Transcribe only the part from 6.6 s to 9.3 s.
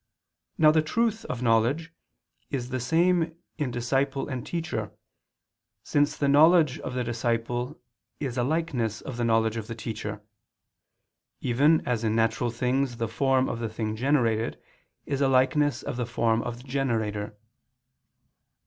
of the disciple is a likeness of the